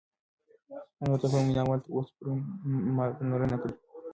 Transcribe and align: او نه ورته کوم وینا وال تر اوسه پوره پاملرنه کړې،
او 0.97 1.03
نه 1.03 1.09
ورته 1.11 1.27
کوم 1.31 1.43
وینا 1.47 1.63
وال 1.65 1.79
تر 1.83 1.91
اوسه 1.95 2.11
پوره 2.19 2.41
پاملرنه 3.17 3.57
کړې، 3.61 3.73